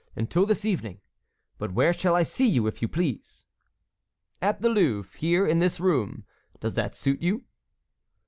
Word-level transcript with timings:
Until 0.15 0.47
this 0.47 0.65
evening. 0.65 0.99
But 1.59 1.73
where 1.73 1.93
shall 1.93 2.15
I 2.15 2.23
see 2.23 2.47
you, 2.47 2.65
if 2.65 2.81
you 2.81 2.87
please?" 2.87 3.45
"At 4.41 4.59
the 4.63 4.69
Louvre, 4.69 5.15
here 5.19 5.45
in 5.45 5.59
this 5.59 5.79
room; 5.79 6.25
does 6.59 6.73
that 6.73 6.95
suit 6.95 7.21
you?" 7.21 7.43